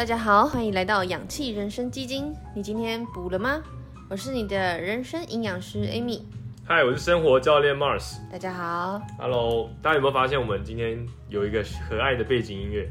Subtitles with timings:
[0.00, 2.34] 大家好，欢迎来到氧气人生基金。
[2.56, 3.62] 你今天补了吗？
[4.08, 6.22] 我是你的人生营养师 Amy。
[6.64, 8.14] 嗨，我是生活教练 Mars。
[8.32, 12.90] 大家好，Hello，大家有没有发现我们今天有一个可爱的背景音乐？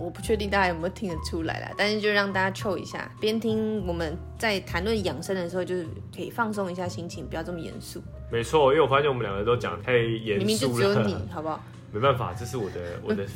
[0.00, 5.86] 我不确定大家有没有听得出来啦，但是就让大家 chill 一下，边听我们在谈论养生的时候，就是
[6.16, 8.02] 可以放松一下心情，不要这么严肃。
[8.32, 11.62] 没错，因为我发现我们两个都讲得太严肃明明就，只有你，好不好？
[11.92, 13.26] 没办法，这是我的我的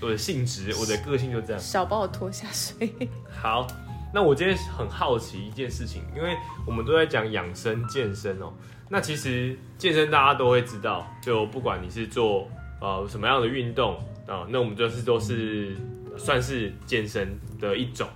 [0.00, 1.60] 我的性质，我的个性就这样。
[1.60, 2.92] 少把我拖下水。
[3.30, 3.66] 好，
[4.14, 8.52] 那我今天很好奇一件事情，因为我们都在讲养生健身哦。
[8.88, 12.48] 那其实健身大家都会知道，就不管你是做
[12.80, 15.76] 呃什么样的运动啊、那我们就是都是
[16.18, 18.08] 算是健身的一种。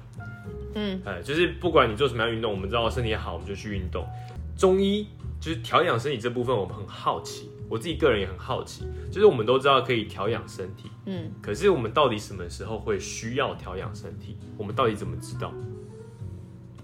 [0.75, 4.07] 嗯，呃，就是不管你做什么样的运动，我们知道身体好，我们就去运动。
[4.57, 5.07] 中医
[5.41, 8.85] 就是调养身体这部分，我们很好奇，我自己个人也很好奇。
[9.11, 14.37] 就是我们都知道可以调养身体，嗯，可是我们到底什么时候会需要调养身体？
[14.59, 15.51] 我们到底怎么知道？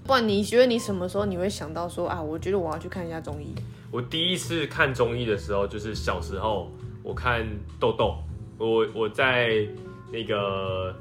[0.04, 3.52] 不然你觉得你什么时候你会想到说啊，我觉得我要去看一下中医？
[3.90, 6.70] 我第一次看中医的时候，就是小时候
[7.02, 7.44] 我看
[7.80, 8.16] 豆豆，
[8.56, 9.66] 我我在
[10.12, 10.94] 那个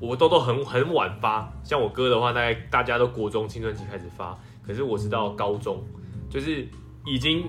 [0.00, 5.84] 我豆豆很很晚发，像我哥的话，大概大家都国中青春期开始发，可是我是到高中，
[6.30, 6.66] 就是
[7.04, 7.44] 已经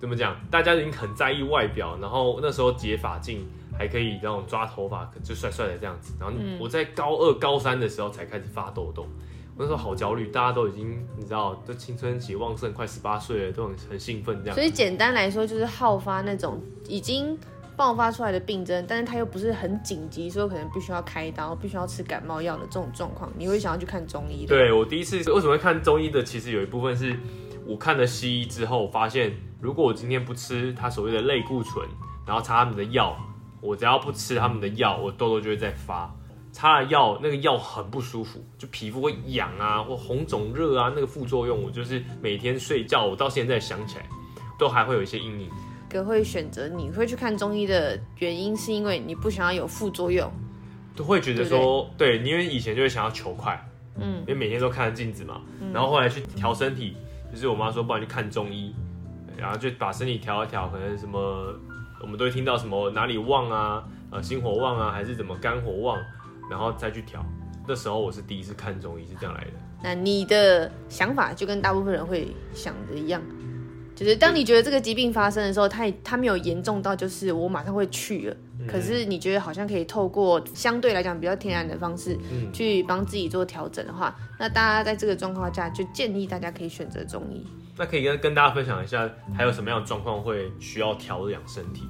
[0.00, 3.46] 怎么讲，大家已经很在意外表，然后那时候解发镜
[3.78, 9.06] 还可以那种抓头发，就帅帅的这样子，然后我在高二高三的时候才开始发痘痘。
[9.56, 14.64] 我那时候好焦虑，大家都已经你知道，就青春期旺盛，快十八岁了，都很很兴奋这样所。
[14.64, 17.38] 以简单来说，就是好发那种已经
[17.76, 27.14] 爆发出来的病症，但是他又不是很紧急，所以可能必须要开刀，必须要吃感冒药的这种状况，你会想要去看中医的。，对我第一次为什么会看中医的，其实有一部分是
[27.70, 31.86] 我看了西医之后，发现如果我今天不吃他所谓的类固醇，
[32.26, 33.16] 然后擦他们的药，
[33.60, 36.12] 我只要不吃他们的药，我痘痘就会再发。
[36.50, 44.06] 擦了药，那个药很不舒服，就皮肤会痒啊，或红肿热啊，那个副作用，我就是每天睡觉，我到现在想起来，
[44.58, 45.48] 都还会有一些阴影。
[45.88, 50.28] 哥会选择你会去看中医的原因，是因为你不想要有副作用。
[50.96, 53.64] 都会觉得说，对，因为以前就会想要求快，
[53.94, 55.40] 嗯，因为每天都看着镜子嘛，
[55.72, 56.96] 然后后来去调身体，
[57.32, 58.74] 就是我妈说，不然去看中医，
[59.36, 61.54] 然后就把身体调一调，可能什么，
[62.02, 65.98] 我们都会听到什么哪里旺啊，呃，心火旺啊，还是怎么肝火旺，
[66.50, 67.24] 然后再去调。
[67.68, 69.50] 那时候我是第一次看中医，是这样来的。
[69.82, 73.22] 那你的想法就跟大部分人会想的一样，
[73.94, 78.36] 就是当你觉得这个疾病发生的时候，它它没有严重到就是我马上会去了，
[78.66, 87.46] 可是你觉得好像可以透过相对来讲比较天然的方式嗯去帮自己做调整的话，那大家在这个状况下就建议大家可以选择中医。
[87.76, 91.82] 那可以跟跟大家分享一下，还有什么样的状况会需要调养身体？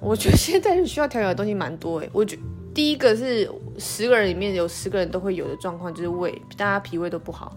[0.00, 2.38] 我觉得现在需要调养的东西蛮多诶，我觉
[2.74, 7.56] 第一个是十个人里面有十个人都会有的状况，就是胃，大家脾胃都不好。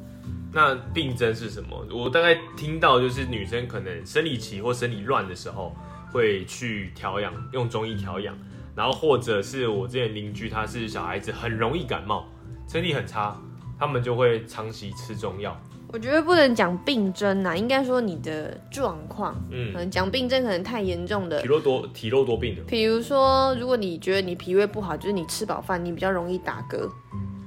[0.54, 1.86] 那病症是什么？
[1.92, 5.76] 我大概听到就是女生可能生理期或生理乱的时候
[6.12, 8.36] 会去调养，用中医调养，
[8.76, 12.26] 然后或者是我之前邻居他是小孩子很容易感冒，
[12.68, 13.40] 身体很差，
[13.78, 15.56] 他们就会长期吃中药。
[15.90, 19.34] 我觉得不能讲病症呐、应该说你的状况。
[19.50, 26.90] 嗯，嗯，讲病症可能太严重的体，弱多体弱多病的，比如说，如果你觉得你脾胃不好，就是你吃饱饭，你比较容易打嗝，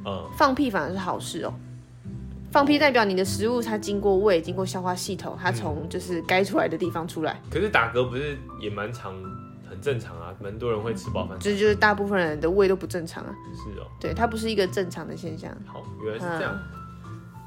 [0.06, 1.52] 呃，放屁反而是好事哦。
[2.50, 9.14] 放屁代表你的食物它经过胃，经过消化系统，它从就是该出来的地方出来，可是打嗝不是也蛮常
[9.68, 11.38] 很正常啊，蛮多人会吃饱饭。
[11.38, 13.32] 这就是大部分人的胃都不正常啊。
[13.54, 15.50] 是哦，对，它不是一个正常的现象。
[15.64, 16.58] 好，原来是这样。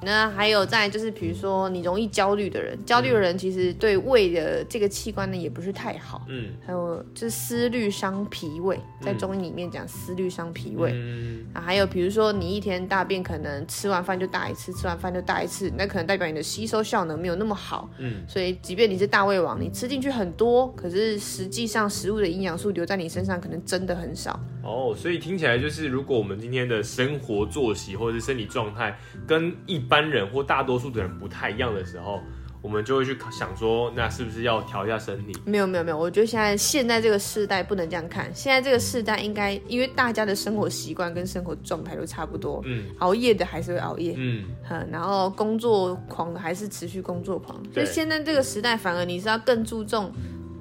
[0.04, 6.26] 那还有再就是，比如说你容易焦虑的人，焦虑的人其实对胃的这个器官呢也不是太好。
[6.30, 10.92] 嗯还有就是思虑伤脾胃，在中医里面讲思虑伤脾胃。
[10.94, 17.90] 嗯，啊，还有比如说你一天大便可能吃完饭就大一次，吃完饭就大一次，那可能代表你的吸收效能没有那么好。
[17.98, 24.40] 嗯，所以即便你是大胃王，你吃进去很多，可是实际上食物的营养素留在你身上可能真的很少。
[24.64, 28.98] 哦，所以听起来就是，如果我们今天的生活作息或者是身体状态
[29.28, 32.22] 跟一般人或大多数的人不太一样的时候，
[32.62, 35.38] 我们就会去想说，那是不是要调一下身体？
[35.46, 50.10] 没有没有没有，我觉得现在现在这个世代不能这样看，现在这个世代应该因为大家的生活习惯跟生活状态都差不多，嗯熬夜的还是会熬夜，嗯，嗯，然后工作狂的还是持续工作狂，所以现在这个时代反而你是要更注重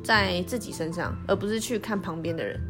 [0.03, 2.61] 在自己身上，而不是去看旁边的人。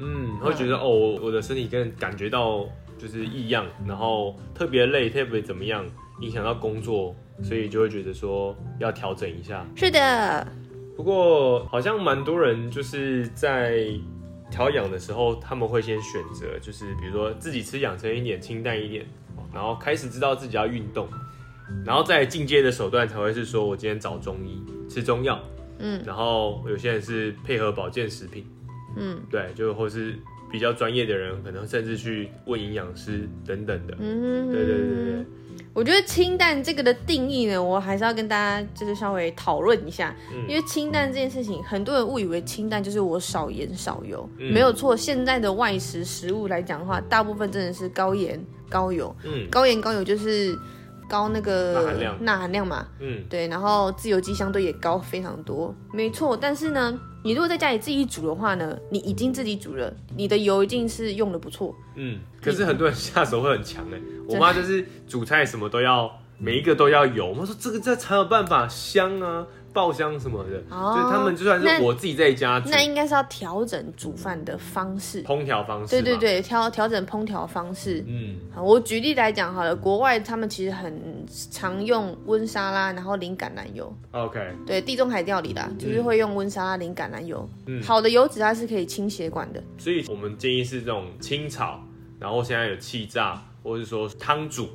[0.00, 2.64] 嗯，会觉得哦，我我的身体更感觉到
[3.02, 5.84] 就是异样，然后特别累，特别怎么样，
[6.20, 7.12] 影响到工作，
[7.42, 9.66] 所以就会觉得说要调整一下。
[9.74, 10.46] 是的，
[10.96, 13.88] 不过好像蛮多人就是在
[14.52, 19.04] 调养的时候，他们会先选择，就是比如说自己吃养生一点、清淡一点，
[19.52, 21.08] 然后开始知道自己要运动，
[21.84, 25.40] 然后再进阶的手段才会是说我今天找中医吃中药，
[25.80, 28.46] 嗯，然后有些人是配合保健食品，
[28.96, 30.16] 嗯，对，就或是
[30.52, 35.26] 比较专业的人，可能甚至去问营养师等等的，嗯，对对对对。
[35.74, 40.14] 我觉得清淡这个的定义呢，我还是要跟大家就是稍微讨论一下，
[40.46, 44.94] 因为清淡这件事情，很多人误以为清淡就是我少盐少油，没有错。
[44.94, 48.38] 现在的外食食物来讲的话，大部分真的是高盐
[48.68, 50.54] 高油，嗯，高盐高油就是
[51.12, 56.34] 高那个钠含量，钠含量嘛，嗯，对，然后自由基相对也高非常多，没错。
[56.34, 56.98] 但是呢。
[57.24, 61.72] 你如果在家里自己煮的话呢，你已经自己煮了，你的油一定是用的不错。
[61.94, 67.28] 嗯，可是很多人下手会很强哎， 我妈就是煮菜什么都要，每一个都要油。
[67.28, 69.46] 我妈说这个这才有办法香啊。
[69.72, 75.90] 爆香什么的，就是他们就算是我自己在家煮，那应该是要调整煮饭的方式，烹调方式。
[75.90, 78.04] 对对对，调调整烹调方式。
[78.06, 83.92] 嗯，我举例来讲好了，国外他们其实很常用温沙拉，然后淋橄榄油。
[84.10, 87.48] OK，对，地中海料理啦，就是会用温沙拉淋橄榄油。
[87.66, 91.80] 嗯，好的油脂它是可以清血管的，所以我们建议是这种清炒，
[92.18, 94.68] 然后现在有气炸，或者是说汤煮，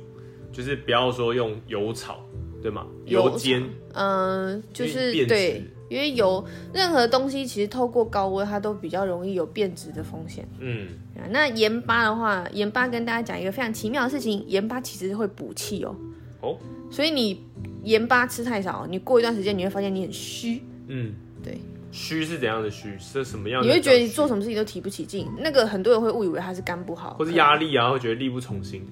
[0.52, 2.18] 就是不要说用油炒。
[2.62, 2.86] 对吗？
[3.06, 3.62] 油煎，
[3.94, 10.46] 嗯，就是对，因为油任何东西其实透过高温，它都比较容易有变质的风险。
[10.58, 10.88] 嗯，
[11.30, 15.94] 那盐巴的话，盐巴跟大家讲一个非常奇妙的事情，盐巴其实会补气哦。
[16.40, 16.58] 哦，
[16.90, 17.40] 所以你
[17.84, 20.62] 盐巴吃太少，你过一段时间你会发现你很虚。
[20.88, 21.58] 嗯，对，
[21.90, 22.96] 虚是怎样的虚？
[22.98, 23.62] 是什么样？
[23.62, 25.28] 你会觉得你做什么事情都提不起劲。
[25.38, 28.86] 那个很多人会误以为他是肝不好，或是压力啊，会觉得力不从心。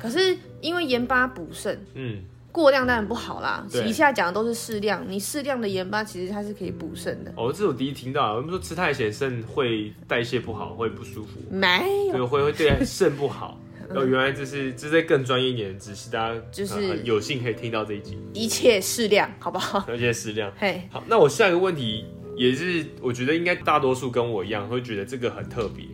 [0.00, 1.78] 可是因为盐巴补肾。
[1.94, 2.22] 嗯。
[2.52, 5.04] 过量当然不好啦，以下讲的都是适量。
[5.08, 7.32] 你适量的盐巴其实它是可以补肾的。
[7.36, 11.40] 哦，这我第一听到，我们说吃太咸肾会代谢不好，会不舒服。
[11.50, 13.58] 没有，会会对肾不好。
[13.94, 18.16] 哦，原来这是这是更专业一点的知识，大家就是有幸可以听到这一集。
[18.32, 19.84] 一切适量，好不好？
[19.92, 20.52] 一切适量。
[20.56, 22.04] 嘿，好，那我下一个问题
[22.36, 25.84] 也是，我觉得应该大多数跟我一样会觉得这个很特别，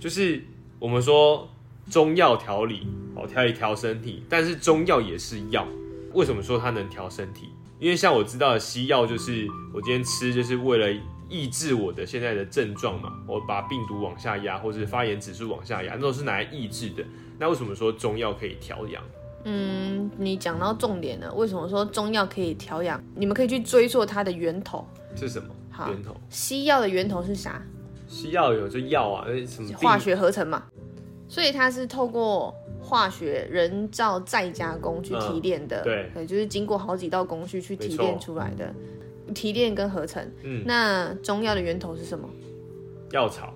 [0.00, 0.42] 就是
[0.78, 1.46] 我们说
[1.90, 5.66] 中药调理，哦，调理调身体，但是中药也是药。
[6.14, 7.50] 为什么说它能调身体？
[7.78, 17.04] 因为像我知道的西药，就是我今天吃，就是为了抑制我的现在的症状嘛，我把病毒往下压，或是发炎指数往下压，那都是拿来抑制的。
[17.38, 19.02] 那为什么说中药可以调养？
[19.44, 21.34] 嗯，你讲到重点了。
[21.34, 23.02] 为什么说中药可以调养？
[23.16, 24.86] 你们可以去追溯它的源头
[25.16, 25.48] 是什么？
[25.88, 27.60] 源头西药的源头是啥？
[28.06, 30.62] 西药有就药啊，什么化学合成嘛，
[31.26, 32.54] 所以它是透过。
[32.92, 38.70] 化学人造再加工去提炼的，对，就是经过好几道工序去提炼出来的，
[39.34, 40.22] 提炼跟合成。
[40.42, 42.28] 嗯，那中药的源头是什么？
[43.12, 43.54] 药草，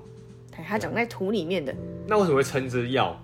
[0.50, 1.74] 它长在土里面的。
[2.06, 3.14] 那为什么会称之药？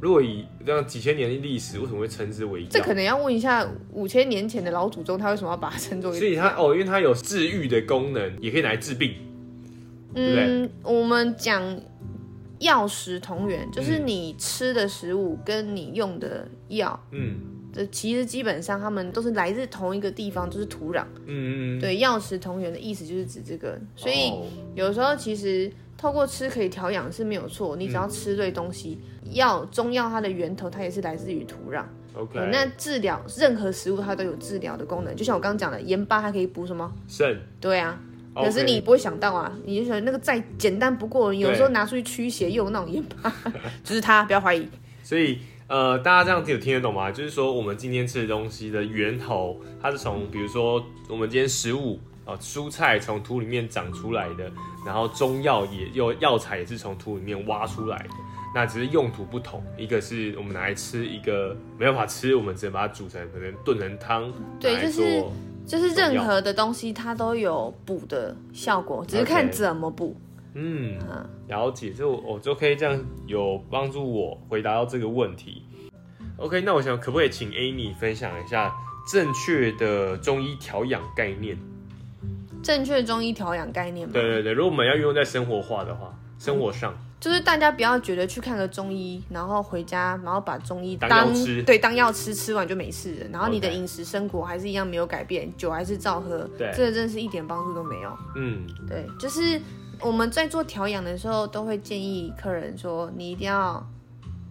[0.00, 2.68] 如果以这样几千年的历史，为什么会称之为药？
[2.68, 6.12] 这可能要问一下五千年前的老祖宗，他为什么要把它称作？
[6.12, 9.14] 所以它哦，因为它有治愈的功能，也可以拿来治病，
[10.12, 10.68] 对不对？
[10.82, 11.62] 我们讲。
[12.64, 17.36] 药食同源，就是你吃的食物跟你用的药，嗯，
[17.72, 24.32] 这其实基本上他们都是来自同一个地方，就是土壤，嗯嗯对，药食同源的意思就是指这个，所以
[24.74, 28.98] 有时候其实透过吃可以调养是没有错，你只要吃对东西，
[29.32, 36.90] 药中药它的源头它也是来自于土壤，OK，那治疗任何食物它都有治疗的功能，就像我刚刚讲的盐巴它可以补什么？
[37.06, 38.00] 肾，对啊。
[38.34, 43.32] 可是你不会想到啊，你就想那个再简单不过，有时候拿出去驱邪用那种盐巴，
[43.84, 44.68] 就是它，不要怀疑。
[45.04, 45.38] 所以
[45.68, 47.12] 呃，大家这样子有听得懂吗？
[47.12, 54.50] 就是说我们今天吃的东西的源头，它是从比如说我们今天食物啊，蔬菜从土里面长出来的，
[54.84, 58.14] 然后中药也有药材也是从土里面挖出来的，
[58.54, 65.22] 那只是用途不同，一个是我们拿来吃，一个没办法吃，我们只能把它煮成可能炖成汤，对，就是。
[65.66, 70.14] 就是任何的东西，它都有补的效果，只是看怎么补。
[70.54, 70.98] 嗯，
[71.48, 75.62] 了解，就我就可以这样有帮助我回答到这个问题。
[76.36, 78.72] OK，那我想可不可以请 Amy 分享一下
[79.10, 81.56] 正确的中医调养概念？
[82.62, 84.12] 正确中医调养概念吗？
[84.12, 86.94] 对对对，如果我们要运用在生活化的话，生活上。
[87.24, 93.26] 就是大家不要觉得去看个中医，然后回家，然后把中医当吃，对，当药吃，吃完就没事了。
[93.32, 98.14] 然后你的饮食生活还是一样没有改变，酒还是照喝，对，这个真的是一点帮助都没有。
[98.36, 99.58] 嗯，对，就是
[100.02, 103.82] 我们在做调养的时候，都会建议客人说，你一定要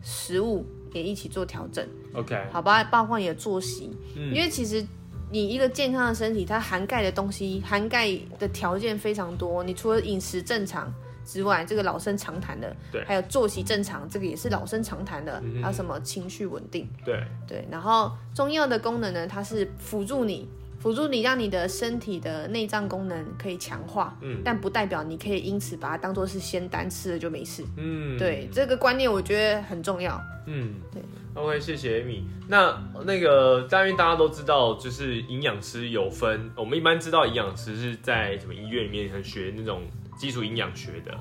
[0.01, 1.87] 食物也一起做调整。
[2.15, 4.83] OK，好吧，包括你的作息，因为其实
[5.29, 9.63] 你一个健康的身体，它涵盖的东西、涵盖的条件非常多。
[9.63, 10.91] 你除了饮食正常。
[11.25, 20.47] 之外，这个老生常谈的，对还有作息正常，这个也是老生常谈的，还有什么情绪稳定，对，对，然后中药的功能呢，它是辅助你。
[20.79, 27.63] 辅助你让你的身体的内脏功能可以强化，嗯但不代表你可以因此把它当做是仙丹吃了就没事。
[27.77, 30.21] 嗯，对，这个观念我觉得很重要。
[30.45, 31.01] 嗯，对
[31.35, 32.23] ，OK，谢谢 Amy。
[32.49, 39.83] 那那个，在因为大家都知道，就是营养师有分，我们一般知道营养师是在什么医院里面很学那种
[40.23, 41.13] 基础营养学的，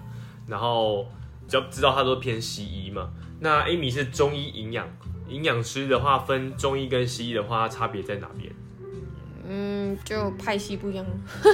[0.47, 1.09] 然后
[1.49, 3.11] 只要知道他都偏西医嘛。
[3.41, 4.89] 那 Amy 是中医营养
[5.27, 8.53] 营养师的话，分中医跟西医的话，它差别在哪边？
[9.49, 11.05] 嗯，就派系不一样。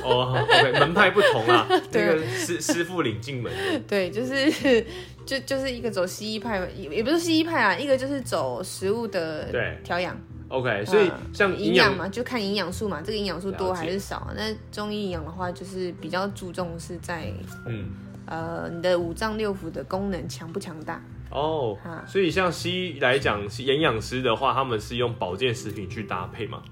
[0.04, 4.84] 哦，OK，门派不同啊， 那对个师师傅领进门的，对，就是
[5.24, 10.14] 就就是一个走西医派，也也不是西医派啊，一个就是走食物的对调养。
[10.48, 14.30] OK，所以嗯像营养嘛，就看营养素嘛，这个营养素多还是少。
[14.36, 17.32] 那中医营养的话，就是比较注重是在
[17.66, 17.90] 嗯。
[18.30, 21.02] 呃你的五脏六腑的功能强不强大。
[21.30, 26.62] 哦啊，所以像西医来讲，营养师的话，他们是用保健食品去搭配嘛？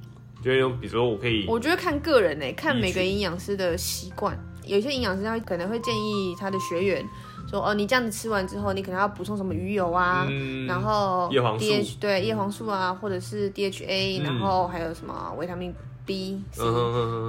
[0.42, 4.38] 就会用，比如说我可以，我觉得看个人呢、看每个营养师的习惯。
[4.66, 7.02] 有些营养师他可能会建议他的学员
[7.48, 11.64] 说，哦，你这样子吃完之后，你可能要补充什么鱼油啊，嗯然后叶黄素。
[11.64, 14.24] DH 对叶黄素啊，或者是 DHA，、嗯。
[14.24, 15.74] 然后还有什么维他命
[16.04, 16.40] B、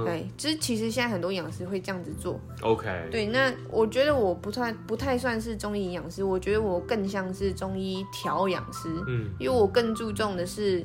[0.04, 2.38] 对，就是其实现在很多营养师会这样子做。
[2.62, 9.30] ，OK，对，那我觉得我不太不太算是中医营养师，我觉得我更像是中医调养师，嗯。
[9.38, 10.84] 因为我更注重的是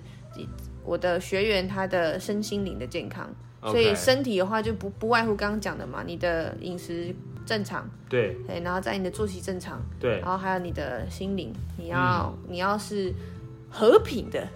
[0.84, 3.30] 我的学员他的身心灵的健康。
[3.66, 8.35] 所以身体的话就不不外乎刚刚讲的嘛，你的饮食正常，对。
[8.47, 10.19] 对，然后在你的作息正常，对。
[10.19, 12.50] 然后还有你的心灵，你要、嗯。
[12.50, 13.13] 你要是
[13.69, 14.47] 和平的，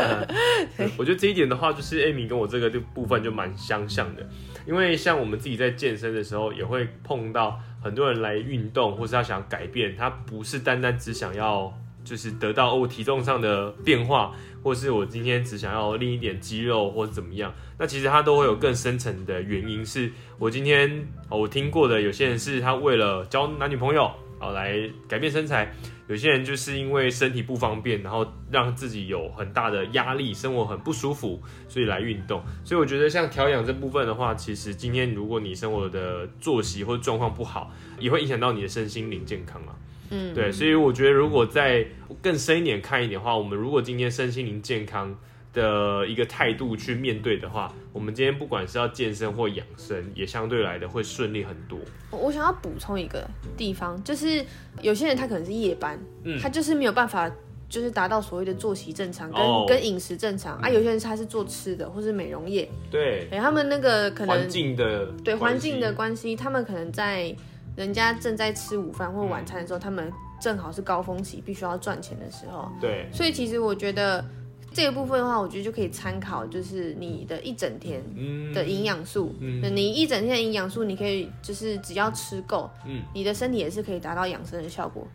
[0.96, 4.26] 我觉得这一点的话，就是 Amy 跟我这个就部分就蛮相像的，
[4.66, 11.70] 因为像我们自己在健身的时候，也会碰到很多人来运动，或是他想改变，他不是单单只想要
[12.06, 14.32] 就是得到哦我体重上的变化，
[14.62, 24.10] 或是我今天只想要练一点肌肉或者怎么样，那其实它都会有更深层的原因，是我今天哦我听过的有些人是他为了交男女朋友
[24.40, 25.74] 哦来改变身材。
[26.08, 32.40] 有些人就是因为身体不方便，然后让自己有很大的压力，生活很不舒服，所以来运动。
[32.62, 39.74] 所以我觉得像调养这部分的话，其实今天如果你生活的作息或状况不好，也会影响到你的身心灵健康啊。
[40.10, 41.86] 嗯，对，所以我觉得如果再
[42.22, 45.16] 更深一点看一点的话，我们如果今天身心灵健康
[45.52, 51.78] 的一个态度去面对的话，我们今天不管是要健身或养生，也相对来的会顺利很多。
[52.10, 54.44] 我我想要补充一个地方，就是
[54.80, 57.30] 有些人他可能是夜班，嗯他就是没有办法。
[57.68, 67.34] 就是达到所谓的作息正常跟、哦跟饮食正常、啊，有些人他是做吃的或是美容业，对，哎、他们那个可能环境的对关环境的系关系，他们可能在
[67.76, 72.70] 人家正在吃午饭或晚餐的时候，他们正好是高峰期，必须要赚钱的时候。
[72.80, 74.24] 对，所以其实我觉得
[74.72, 79.34] 这个部分的话，我觉得就可以参考，就是你的一整天嗯的营养素。
[79.40, 85.06] 嗯那你一整天的营养素，你可以就是只要吃够，嗯你的身体也是可以达到养生的效果，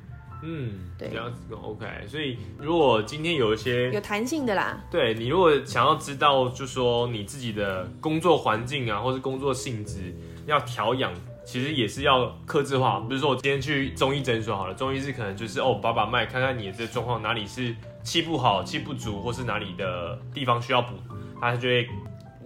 [0.43, 1.85] 嗯，对这样子 OK。
[2.07, 4.83] 所以如果今天有一些有弹性的啦。
[4.89, 10.15] 对你如果想要知道，就说你自己的工作环境啊，或是工作性质
[10.47, 11.13] 要调养，
[11.43, 12.99] 其实也是要克制化。
[13.01, 20.93] 比如说我今天去中医诊所好了，中医是可能就是哦把把脉，看看你的这个状况哪里是气不好、气不足，或是哪里的地方需要补，
[21.39, 21.87] 他就会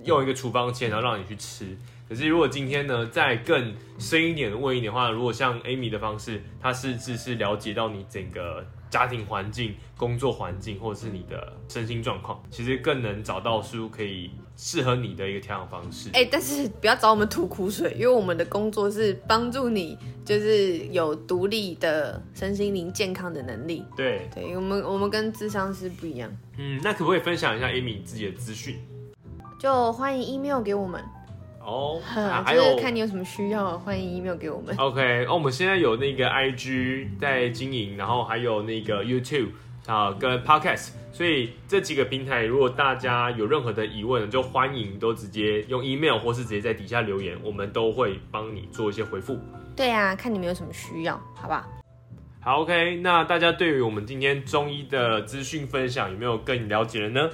[0.03, 1.77] 用一个处方签，然后让你去吃。
[2.07, 16.09] 可是如果今天呢，再更深一点的问一点的话，如果像 Amy 的方式，她是只是了解到你整个家庭环境、工作环境，或者是你的身心状况，其实更能找到书可以适合你的一个调养方式。
[16.13, 23.83] 哎、但是不要找我们吐苦水，因为我们的工作是帮助你，就是有独立的身心灵健康的能力。
[23.95, 28.77] 对，对我们，我们跟智商是不一样，嗯，那可不可以分享一下 Amy 自己的资讯？
[29.59, 31.03] 就欢迎 email 给我们，
[31.59, 31.99] 哦，
[32.45, 34.75] 就是看你有什么需要，欢迎 email 给我们。
[34.77, 39.49] OK，哦，我们现在有那个 IG 在经营，然后还有那个 YouTube
[39.85, 49.39] 啊、跟 Podcast，所以这几个平台，如果大家有任何的疑问，就欢迎都直接用 email 或是直接在底下留言，我们都会帮你做一些回复。
[49.75, 51.63] 对啊，看你们有什么需要，好不好？
[52.41, 57.29] 好，OK，那大家对于我们今天中医的资讯分享有没有更了解了呢？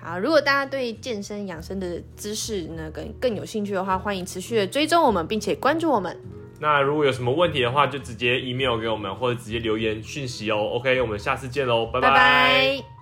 [0.00, 6.16] 好，如果大家对健身养生的知识呢更更有兴趣的话，欢迎持续的追踪我们，并且关注我们。
[6.58, 10.56] 那如果有什么问题的话，就直接 email 给我们，或者直接留言讯息哦。
[10.74, 12.86] OK，我们下次见喽，拜拜